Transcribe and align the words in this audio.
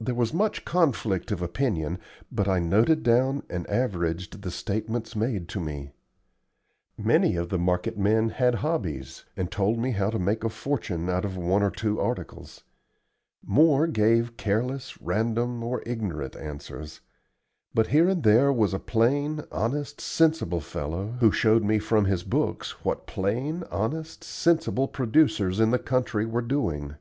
There 0.00 0.14
was 0.14 0.32
much 0.32 0.64
conflict 0.64 1.32
of 1.32 1.42
opinion, 1.42 1.98
but 2.30 2.46
I 2.46 2.60
noted 2.60 3.02
down 3.02 3.42
and 3.50 3.68
averaged 3.68 4.42
the 4.42 4.50
statements 4.52 5.16
made 5.16 5.48
to 5.48 5.58
me. 5.60 5.90
Many 6.96 7.34
of 7.34 7.48
the 7.48 7.58
market 7.58 7.98
men 7.98 8.28
had 8.28 8.54
hobbies, 8.62 9.24
and 9.36 9.50
told 9.50 9.80
me 9.80 9.90
how 9.90 10.10
to 10.10 10.20
make 10.20 10.44
a 10.44 10.50
fortune 10.50 11.10
out 11.10 11.24
of 11.24 11.36
one 11.36 11.64
or 11.64 11.72
two 11.72 11.98
articles; 11.98 12.62
more 13.44 13.88
gave 13.88 14.36
careless, 14.36 15.02
random, 15.02 15.64
or 15.64 15.82
ignorant 15.84 16.36
answers; 16.36 17.00
but 17.74 17.88
here 17.88 18.08
and 18.08 18.22
there 18.22 18.52
was 18.52 18.72
a 18.72 18.78
plain, 18.78 19.42
honest, 19.50 20.00
sensible 20.00 20.60
fellow 20.60 21.16
who 21.18 21.32
showed 21.32 21.64
me 21.64 21.80
from 21.80 22.04
his 22.04 22.22
books 22.22 22.84
what 22.84 23.08
plain, 23.08 23.64
honest, 23.72 24.22
sensible 24.22 24.86
producers 24.86 25.58
in 25.58 25.72
the 25.72 25.78
country 25.80 26.24
were 26.24 26.40
doing. 26.40 26.94